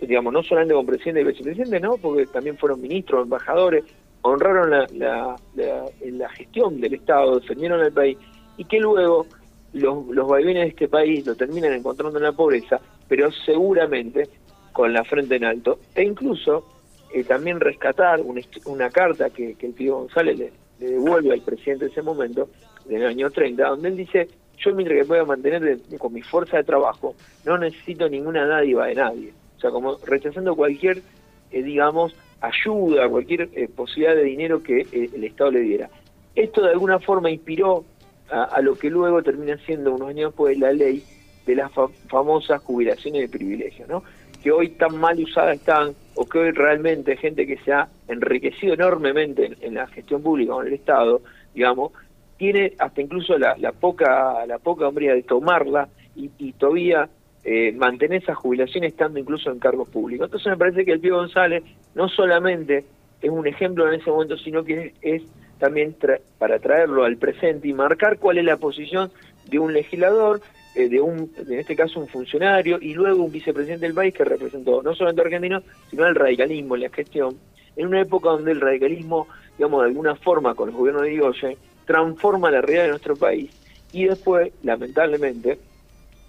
digamos, 0.00 0.32
no 0.32 0.42
solamente 0.42 0.74
como 0.74 0.86
presidente 0.86 1.20
y 1.20 1.24
vicepresidente, 1.24 1.80
no, 1.80 1.96
porque 1.98 2.26
también 2.26 2.58
fueron 2.58 2.80
ministros, 2.80 3.22
embajadores, 3.22 3.84
honraron 4.22 4.70
la, 4.70 4.86
la, 4.94 5.36
la 6.02 6.28
gestión 6.30 6.80
del 6.80 6.94
Estado, 6.94 7.38
defendieron 7.38 7.80
el 7.80 7.92
país 7.92 8.18
y 8.58 8.64
que 8.64 8.78
luego 8.78 9.26
los, 9.72 10.06
los 10.08 10.28
vaivenes 10.28 10.64
de 10.64 10.68
este 10.68 10.88
país 10.88 11.26
lo 11.26 11.34
terminan 11.34 11.72
encontrando 11.72 12.18
en 12.18 12.24
la 12.24 12.32
pobreza, 12.32 12.78
pero 13.08 13.30
seguramente 13.32 14.28
con 14.72 14.92
la 14.92 15.04
frente 15.04 15.36
en 15.36 15.44
alto, 15.44 15.78
e 15.94 16.04
incluso 16.04 16.64
eh, 17.12 17.24
también 17.24 17.58
rescatar 17.58 18.20
una, 18.20 18.90
carta 18.90 19.30
que, 19.30 19.56
el 19.58 19.74
tío 19.74 19.96
González 19.96 20.38
le, 20.38 20.52
devuelve 20.78 21.32
al 21.32 21.40
presidente 21.40 21.86
de 21.86 21.90
ese 21.90 22.02
momento, 22.02 22.48
del 22.84 23.04
año 23.06 23.30
30, 23.30 23.68
donde 23.68 23.88
él 23.88 23.96
dice, 23.96 24.28
yo 24.58 24.74
mientras 24.74 25.00
que 25.00 25.04
pueda 25.04 25.24
mantener 25.24 25.78
con 25.98 26.12
mi 26.12 26.22
fuerza 26.22 26.58
de 26.58 26.64
trabajo, 26.64 27.14
no 27.44 27.58
necesito 27.58 28.08
ninguna 28.08 28.46
dádiva 28.46 28.86
de 28.86 28.94
nadie. 28.94 29.32
O 29.56 29.60
sea, 29.60 29.70
como 29.70 29.96
rechazando 30.06 30.54
cualquier, 30.54 31.02
eh, 31.50 31.62
digamos, 31.62 32.14
ayuda, 32.40 33.08
cualquier 33.08 33.48
eh, 33.52 33.68
posibilidad 33.68 34.14
de 34.14 34.24
dinero 34.24 34.62
que 34.62 34.86
el 34.92 35.24
Estado 35.24 35.50
le 35.50 35.60
diera. 35.60 35.90
Esto 36.34 36.62
de 36.62 36.70
alguna 36.70 37.00
forma 37.00 37.30
inspiró 37.30 37.84
a, 38.30 38.60
lo 38.60 38.76
que 38.76 38.90
luego 38.90 39.22
termina 39.22 39.56
siendo 39.58 39.94
unos 39.94 40.08
años 40.08 40.30
después 40.30 40.58
la 40.58 40.72
ley 40.72 41.02
de 41.46 41.54
las 41.54 41.70
famosas 42.08 42.62
jubilaciones 42.62 43.22
de 43.22 43.28
privilegio, 43.28 43.86
¿no? 43.88 44.02
que 44.42 44.52
hoy 44.52 44.70
tan 44.70 44.96
mal 44.96 45.18
usadas 45.18 45.56
están, 45.56 45.94
o 46.14 46.24
que 46.24 46.38
hoy 46.38 46.50
realmente 46.52 47.16
gente 47.16 47.46
que 47.46 47.56
se 47.58 47.72
ha 47.72 47.88
enriquecido 48.08 48.74
enormemente 48.74 49.56
en, 49.60 49.74
la 49.74 49.86
gestión 49.88 50.22
pública 50.22 50.54
o 50.54 50.62
en 50.62 50.68
el 50.68 50.74
Estado, 50.74 51.22
digamos, 51.54 51.92
tiene 52.36 52.74
hasta 52.78 53.00
incluso 53.00 53.36
la, 53.36 53.56
poca 53.72 54.46
la 54.46 54.58
poca 54.58 54.86
hombría 54.86 55.14
de 55.14 55.22
tomarla 55.22 55.88
y, 56.14 56.52
todavía 56.52 57.08
eh, 57.44 57.72
mantener 57.72 58.22
esa 58.22 58.34
jubilación 58.34 58.84
estando 58.84 59.18
incluso 59.18 59.50
en 59.50 59.58
cargos 59.58 59.88
públicos. 59.88 60.26
Entonces 60.26 60.50
me 60.50 60.56
parece 60.56 60.84
que 60.84 60.92
el 60.92 61.00
Pío 61.00 61.16
González 61.16 61.62
no 61.94 62.08
solamente 62.08 62.84
es 63.20 63.30
un 63.30 63.46
ejemplo 63.46 63.88
en 63.88 64.00
ese 64.00 64.10
momento, 64.10 64.36
sino 64.36 64.64
que 64.64 64.94
es, 65.02 65.22
también 65.58 65.96
para 66.38 66.58
traerlo 66.58 67.04
al 67.04 67.16
presente 67.16 67.68
y 67.68 67.72
marcar 67.72 68.18
cuál 68.18 68.38
es 68.38 68.44
la 68.44 68.56
posición 68.56 69.10
de 69.46 69.58
un 69.58 69.72
legislador, 69.72 70.40
eh, 70.74 70.88
de 70.88 71.00
un, 71.00 71.32
en 71.36 71.58
este 71.58 71.74
caso 71.74 72.00
un 72.00 72.08
funcionario, 72.08 72.78
y 72.80 72.94
luego 72.94 73.24
un 73.24 73.32
vicepresidente 73.32 73.86
del 73.86 73.94
país 73.94 74.14
que 74.14 74.24
representó 74.24 74.82
no 74.82 74.94
solamente 74.94 75.22
a 75.22 75.24
argentinos, 75.24 75.64
sino 75.90 76.04
al 76.04 76.14
radicalismo 76.14 76.76
en 76.76 76.82
la 76.82 76.90
gestión, 76.90 77.36
en 77.76 77.86
una 77.86 78.00
época 78.00 78.30
donde 78.30 78.52
el 78.52 78.60
radicalismo, 78.60 79.28
digamos, 79.56 79.82
de 79.82 79.88
alguna 79.88 80.14
forma 80.16 80.54
con 80.54 80.68
el 80.68 80.74
gobierno 80.74 81.02
de 81.02 81.12
Irigoyen, 81.12 81.56
transforma 81.86 82.50
la 82.50 82.60
realidad 82.60 82.84
de 82.84 82.90
nuestro 82.90 83.16
país, 83.16 83.50
y 83.92 84.04
después, 84.04 84.52
lamentablemente, 84.62 85.58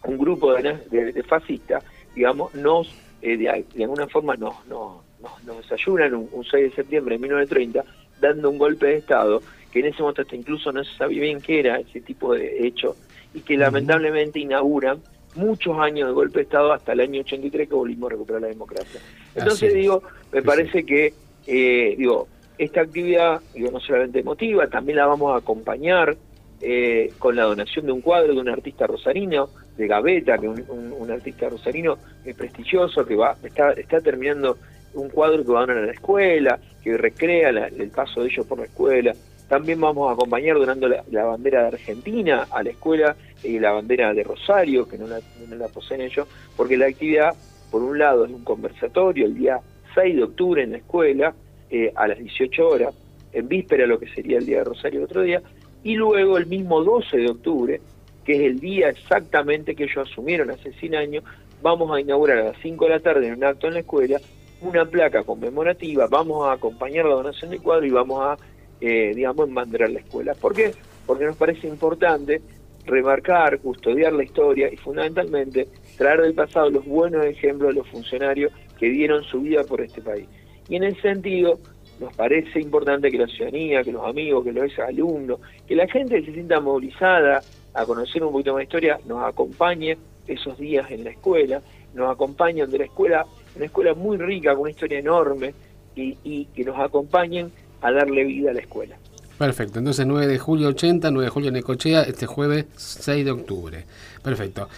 un 0.05 0.17
grupo 0.17 0.53
de, 0.53 1.23
fascistas, 1.27 1.83
digamos, 2.15 2.53
nos, 2.55 2.93
eh, 3.21 3.37
de, 3.37 3.49
alguna 3.83 4.07
forma 4.07 4.35
nos, 4.35 4.65
nos, 4.67 5.01
nos, 5.45 5.57
desayunan 5.57 6.13
un, 6.13 6.43
6 6.43 6.69
de 6.69 6.75
septiembre 6.75 7.15
de 7.15 7.19
1930, 7.19 7.83
dando 8.19 8.49
un 8.49 8.57
golpe 8.57 8.87
de 8.87 8.97
Estado, 8.97 9.41
que 9.71 9.79
en 9.79 9.87
ese 9.87 10.01
momento 10.01 10.21
hasta 10.21 10.35
incluso 10.35 10.71
no 10.71 10.83
se 10.83 10.95
sabía 10.97 11.21
bien 11.21 11.41
qué 11.41 11.59
era 11.59 11.79
ese 11.79 12.01
tipo 12.01 12.33
de 12.33 12.65
hecho, 12.65 12.95
y 13.33 13.41
que 13.41 13.57
lamentablemente 13.57 14.39
inauguran 14.39 14.99
muchos 15.35 15.77
años 15.77 16.07
de 16.07 16.13
golpe 16.13 16.39
de 16.39 16.43
Estado 16.43 16.73
hasta 16.73 16.93
el 16.93 17.01
año 17.01 17.21
83 17.21 17.69
que 17.69 17.75
volvimos 17.75 18.09
a 18.09 18.13
recuperar 18.13 18.41
la 18.41 18.47
democracia. 18.47 18.99
Entonces 19.35 19.73
digo, 19.73 20.03
me 20.31 20.41
parece 20.41 20.85
que, 20.85 21.13
eh, 21.45 21.95
digo, 21.97 22.27
esta 22.57 22.81
actividad, 22.81 23.41
digo, 23.53 23.71
no 23.71 23.79
solamente 23.79 24.19
emotiva, 24.19 24.67
también 24.67 24.97
la 24.97 25.05
vamos 25.05 25.33
a 25.33 25.37
acompañar 25.37 26.17
eh, 26.61 27.13
con 27.19 27.35
la 27.35 27.43
donación 27.43 27.85
de 27.85 27.91
un 27.91 28.01
cuadro 28.01 28.33
de 28.33 28.39
un 28.41 28.49
artista 28.49 28.85
rosarino, 28.85 29.49
de 29.77 29.87
Gaveta, 29.87 30.37
que 30.37 30.47
es 30.47 30.67
un, 30.67 31.09
artista 31.09 31.49
rosarino 31.49 31.97
prestigioso, 32.37 33.05
que 33.05 33.15
va 33.15 33.35
está, 33.41 33.71
está 33.71 34.01
terminando 34.01 34.57
un 34.93 35.09
cuadro 35.09 35.43
que 35.43 35.51
va 35.51 35.63
a 35.63 35.67
la 35.67 35.91
escuela, 35.91 36.59
que 36.83 36.97
recrea 36.97 37.49
el 37.49 37.89
paso 37.89 38.21
de 38.21 38.29
ellos 38.29 38.45
por 38.45 38.59
la 38.59 38.65
escuela. 38.65 39.13
También 39.47 39.81
vamos 39.81 40.09
a 40.09 40.13
acompañar 40.13 40.57
donando 40.57 40.87
la, 40.87 41.25
bandera 41.25 41.61
de 41.61 41.67
Argentina 41.69 42.47
a 42.51 42.61
la 42.61 42.69
escuela 42.69 43.15
y 43.43 43.57
la 43.57 43.71
bandera 43.71 44.13
de 44.13 44.23
Rosario, 44.23 44.87
que 44.87 44.97
no 44.97 45.07
la, 45.07 45.19
no 45.47 45.55
la 45.55 45.67
poseen 45.67 46.01
ellos, 46.01 46.27
porque 46.55 46.77
la 46.77 46.85
actividad, 46.85 47.33
por 47.71 47.81
un 47.81 47.97
lado, 47.97 48.25
es 48.25 48.31
un 48.31 48.43
conversatorio 48.43 49.25
el 49.25 49.35
día 49.35 49.59
6 49.95 50.15
de 50.15 50.23
octubre 50.23 50.63
en 50.63 50.71
la 50.73 50.77
escuela, 50.77 51.33
eh, 51.71 51.91
a 51.95 52.07
las 52.07 52.19
18 52.19 52.67
horas, 52.67 52.95
en 53.33 53.47
víspera 53.47 53.87
lo 53.87 53.99
que 53.99 54.07
sería 54.09 54.37
el 54.37 54.45
día 54.45 54.59
de 54.59 54.65
Rosario 54.65 55.03
otro 55.03 55.23
día, 55.23 55.41
y 55.83 55.95
luego 55.95 56.37
el 56.37 56.45
mismo 56.45 56.83
12 56.83 57.17
de 57.17 57.29
octubre, 57.29 57.81
que 58.25 58.35
es 58.35 58.41
el 58.41 58.59
día 58.59 58.89
exactamente 58.89 59.75
que 59.75 59.85
ellos 59.85 60.09
asumieron 60.09 60.51
hace 60.51 60.73
100 60.73 60.95
años, 60.95 61.23
vamos 61.61 61.91
a 61.91 61.99
inaugurar 61.99 62.37
a 62.37 62.43
las 62.45 62.57
5 62.61 62.85
de 62.85 62.91
la 62.91 62.99
tarde 62.99 63.27
en 63.27 63.35
un 63.35 63.43
acto 63.43 63.67
en 63.67 63.73
la 63.73 63.79
escuela 63.79 64.19
una 64.61 64.85
placa 64.85 65.23
conmemorativa, 65.23 66.07
vamos 66.07 66.47
a 66.47 66.53
acompañar 66.53 67.05
la 67.05 67.15
donación 67.15 67.51
del 67.51 67.61
cuadro 67.61 67.85
y 67.85 67.91
vamos 67.91 68.21
a, 68.21 68.37
eh, 68.81 69.13
digamos, 69.15 69.47
embanderar 69.47 69.89
la 69.89 69.99
escuela. 69.99 70.33
¿Por 70.35 70.53
qué? 70.53 70.73
Porque 71.05 71.25
nos 71.25 71.37
parece 71.37 71.67
importante 71.67 72.41
remarcar, 72.85 73.59
custodiar 73.59 74.13
la 74.13 74.23
historia 74.23 74.71
y 74.71 74.77
fundamentalmente 74.77 75.67
traer 75.97 76.21
del 76.21 76.33
pasado 76.33 76.69
los 76.69 76.85
buenos 76.85 77.25
ejemplos 77.25 77.69
de 77.69 77.75
los 77.75 77.87
funcionarios 77.89 78.51
que 78.77 78.89
dieron 78.89 79.23
su 79.23 79.41
vida 79.41 79.63
por 79.63 79.81
este 79.81 80.01
país. 80.01 80.27
Y 80.67 80.75
en 80.75 80.83
ese 80.83 81.01
sentido, 81.01 81.59
nos 81.99 82.15
parece 82.15 82.59
importante 82.61 83.11
que 83.11 83.17
la 83.17 83.27
ciudadanía, 83.27 83.83
que 83.83 83.91
los 83.91 84.05
amigos, 84.05 84.43
que 84.43 84.53
los 84.53 84.79
alumnos, 84.79 85.39
que 85.67 85.75
la 85.75 85.87
gente 85.87 86.23
se 86.23 86.31
sienta 86.31 86.59
movilizada 86.59 87.41
a 87.73 87.85
conocer 87.85 88.23
un 88.23 88.31
poquito 88.31 88.53
más 88.53 88.59
de 88.59 88.63
historia, 88.63 88.99
nos 89.05 89.23
acompañe 89.23 89.97
esos 90.27 90.57
días 90.57 90.89
en 90.91 91.03
la 91.03 91.11
escuela, 91.11 91.61
nos 91.93 92.11
acompañen 92.11 92.69
de 92.69 92.77
la 92.77 92.85
escuela, 92.85 93.25
una 93.59 93.65
escuela 93.65 93.93
muy 93.93 94.17
rica, 94.17 94.53
con 94.53 94.61
una 94.61 94.71
historia 94.71 94.99
enorme, 94.99 95.53
y, 95.95 96.45
que 96.55 96.63
nos 96.63 96.79
acompañen 96.79 97.51
a 97.81 97.91
darle 97.91 98.23
vida 98.23 98.51
a 98.51 98.53
la 98.53 98.61
escuela. 98.61 98.95
Perfecto, 99.37 99.79
entonces 99.79 100.05
9 100.05 100.27
de 100.27 100.39
julio 100.39 100.69
80, 100.69 101.11
9 101.11 101.25
de 101.25 101.29
julio 101.29 101.49
en 101.49 101.57
Ecochea, 101.57 102.03
este 102.03 102.25
jueves 102.25 102.65
6 102.77 103.25
de 103.25 103.31
octubre. 103.31 103.83
Perfecto. 104.23 104.69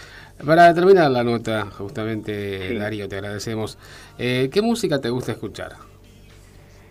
Para 0.43 0.73
terminar 0.73 1.11
la 1.11 1.23
nota, 1.23 1.65
justamente, 1.65 2.75
Darío, 2.75 3.07
te 3.07 3.17
agradecemos. 3.17 3.77
Eh, 4.17 4.49
¿Qué 4.51 4.63
música 4.63 4.99
te 4.99 5.09
gusta 5.09 5.33
escuchar? 5.33 5.73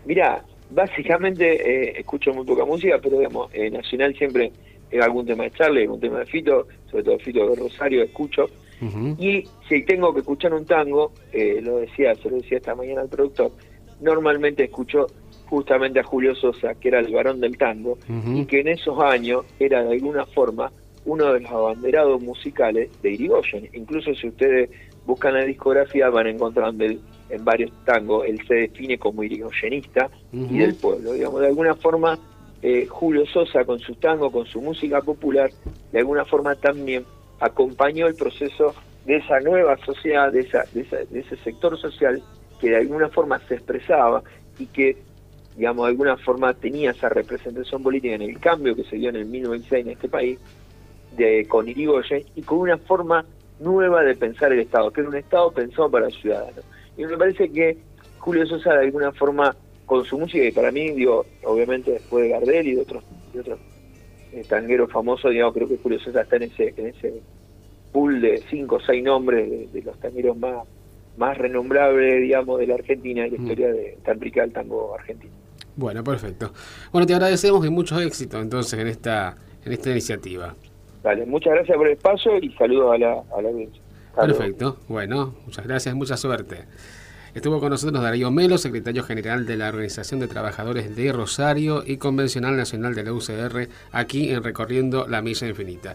Mira, 0.04 0.44
básicamente 0.70 1.54
eh, 1.54 1.98
escucho 1.98 2.32
muy 2.32 2.44
poca 2.44 2.64
música, 2.64 3.00
pero 3.02 3.18
digamos, 3.18 3.52
eh, 3.52 3.68
Nacional 3.68 4.14
siempre 4.14 4.52
es 4.90 5.02
algún 5.02 5.26
tema 5.26 5.44
de 5.44 5.50
Charlie, 5.50 5.82
algún 5.82 6.00
tema 6.00 6.20
de 6.20 6.26
Fito, 6.26 6.68
sobre 6.88 7.02
todo 7.02 7.18
Fito 7.18 7.48
de 7.48 7.56
Rosario, 7.56 8.04
escucho. 8.04 8.48
Y 9.18 9.44
si 9.68 9.84
tengo 9.84 10.12
que 10.14 10.20
escuchar 10.20 10.54
un 10.54 10.64
tango, 10.64 11.12
eh, 11.32 11.60
lo 11.62 11.78
decía, 11.78 12.14
se 12.14 12.30
lo 12.30 12.36
decía 12.36 12.58
esta 12.58 12.74
mañana 12.74 13.02
al 13.02 13.08
productor, 13.08 13.52
normalmente 14.00 14.64
escucho 14.64 15.06
justamente 15.46 16.00
a 16.00 16.04
Julio 16.04 16.34
Sosa, 16.34 16.74
que 16.74 16.88
era 16.88 17.00
el 17.00 17.12
varón 17.12 17.40
del 17.40 17.58
tango, 17.58 17.98
y 18.34 18.44
que 18.46 18.60
en 18.60 18.68
esos 18.68 18.98
años 19.00 19.44
era 19.58 19.82
de 19.82 19.92
alguna 19.92 20.24
forma 20.26 20.72
uno 21.04 21.32
de 21.32 21.40
los 21.40 21.50
abanderados 21.50 22.22
musicales 22.22 22.90
de 23.02 23.12
Irigoyen. 23.12 23.68
Incluso 23.72 24.14
si 24.14 24.28
ustedes 24.28 24.70
buscan 25.06 25.34
la 25.34 25.44
discografía 25.44 26.08
van 26.08 26.26
a 26.26 26.30
encontrar 26.30 26.72
el 26.78 27.00
en 27.30 27.44
varios 27.44 27.70
tangos, 27.84 28.26
él 28.26 28.40
se 28.46 28.54
define 28.54 28.98
como 28.98 29.22
irigoyenista 29.22 30.10
y 30.32 30.58
del 30.58 30.74
pueblo. 30.74 31.12
Digamos, 31.12 31.40
de 31.40 31.46
alguna 31.46 31.74
forma, 31.74 32.18
eh, 32.60 32.86
Julio 32.86 33.24
Sosa 33.26 33.64
con 33.64 33.78
su 33.78 33.94
tango, 33.94 34.30
con 34.30 34.46
su 34.46 34.60
música 34.60 35.00
popular, 35.00 35.50
de 35.92 35.98
alguna 35.98 36.24
forma 36.24 36.56
también 36.56 37.04
acompañó 37.40 38.06
el 38.06 38.14
proceso 38.14 38.74
de 39.06 39.16
esa 39.16 39.40
nueva 39.40 39.76
sociedad, 39.78 40.30
de, 40.30 40.40
esa, 40.40 40.64
de, 40.72 41.06
ese 41.18 41.36
sector 41.38 41.78
social 41.78 42.22
que 42.60 42.70
de 42.70 42.76
alguna 42.76 43.08
forma 43.08 43.40
se 43.48 43.54
expresaba 43.54 44.22
y 44.58 44.66
que, 44.66 44.98
digamos, 45.56 45.86
de 45.86 45.90
alguna 45.90 46.16
forma 46.18 46.52
tenía 46.54 46.90
esa 46.90 47.08
representación 47.08 47.82
política 47.82 48.14
en 48.14 48.22
el 48.22 48.38
cambio 48.38 48.76
que 48.76 48.84
se 48.84 48.96
dio 48.96 49.08
en 49.08 49.16
el 49.16 49.24
1906 49.24 49.86
en 49.86 49.92
este 49.92 50.08
país, 50.08 50.38
de, 51.16 51.46
con 51.48 51.68
Irigoyen, 51.68 52.24
y 52.36 52.42
con 52.42 52.58
una 52.58 52.78
forma 52.78 53.24
nueva 53.58 54.02
de 54.02 54.14
pensar 54.14 54.52
el 54.52 54.60
Estado, 54.60 54.92
que 54.92 55.00
era 55.00 55.10
un 55.10 55.16
Estado 55.16 55.50
pensado 55.50 55.90
para 55.90 56.06
el 56.06 56.12
ciudadano. 56.12 56.62
Y 56.96 57.04
me 57.04 57.16
parece 57.16 57.50
que 57.50 57.78
Julio 58.18 58.46
Sosa 58.46 58.74
de 58.74 58.86
alguna 58.86 59.12
forma 59.12 59.56
con 59.86 60.04
su 60.04 60.18
música, 60.18 60.44
y 60.44 60.52
para 60.52 60.70
mí, 60.70 60.90
digo, 60.90 61.26
obviamente 61.42 61.92
después 61.92 62.24
de 62.24 62.30
Gardel 62.30 62.66
y 62.68 62.74
de 62.74 62.84
de 63.32 63.40
otros 63.40 63.58
eh, 64.32 64.44
tangueros 64.48 64.90
famosos, 64.90 65.30
digamos, 65.30 65.54
creo 65.54 65.68
que 65.68 65.78
Julio 65.78 65.98
Sosa 66.00 66.22
está 66.22 66.36
en 66.36 66.44
ese, 66.44 66.74
en 66.76 66.86
ese 66.88 67.22
pool 67.92 68.20
de 68.20 68.42
cinco 68.50 68.76
o 68.76 68.80
seis 68.80 69.02
nombres 69.02 69.72
de, 69.72 69.82
los 69.82 69.98
tangueros 69.98 70.36
más, 70.36 70.66
más 71.16 71.36
renombrables, 71.36 72.20
digamos, 72.22 72.58
de 72.58 72.66
la 72.66 72.74
Argentina 72.74 73.26
y 73.26 73.30
la 73.30 73.38
mm. 73.38 73.42
historia 73.42 73.72
de 73.72 73.98
tan 74.04 74.20
rica 74.20 74.42
del 74.42 74.52
tango 74.52 74.94
argentino. 74.94 75.32
Bueno, 75.76 76.04
perfecto. 76.04 76.52
Bueno, 76.92 77.06
te 77.06 77.14
agradecemos 77.14 77.64
y 77.66 77.70
mucho 77.70 77.98
éxito 78.00 78.40
entonces 78.40 78.78
en 78.78 78.86
esta, 78.86 79.36
en 79.64 79.72
esta 79.72 79.90
iniciativa. 79.90 80.54
Vale, 81.02 81.24
muchas 81.24 81.54
gracias 81.54 81.76
por 81.76 81.86
el 81.86 81.94
espacio 81.94 82.38
y 82.38 82.52
saludos 82.52 82.94
a 82.94 82.98
la, 82.98 83.12
a 83.36 83.42
la 83.42 83.48
audiencia. 83.48 83.82
Perfecto. 84.14 84.78
Bueno, 84.88 85.34
muchas 85.46 85.66
gracias, 85.66 85.94
mucha 85.94 86.16
suerte. 86.16 86.64
Estuvo 87.34 87.60
con 87.60 87.70
nosotros 87.70 88.02
Darío 88.02 88.30
Melo, 88.30 88.58
secretario 88.58 89.02
general 89.02 89.46
de 89.46 89.56
la 89.56 89.68
Organización 89.68 90.20
de 90.20 90.28
Trabajadores 90.28 90.94
de 90.94 91.12
Rosario 91.12 91.82
y 91.86 91.96
Convencional 91.96 92.56
Nacional 92.56 92.94
de 92.94 93.04
la 93.04 93.12
UCR, 93.12 93.68
aquí 93.92 94.30
en 94.30 94.42
Recorriendo 94.42 95.06
la 95.06 95.22
Misa 95.22 95.46
Infinita. 95.46 95.88